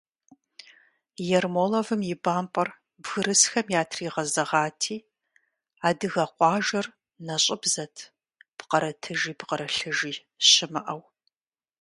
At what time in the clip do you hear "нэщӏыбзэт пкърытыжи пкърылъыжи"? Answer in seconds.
7.25-10.11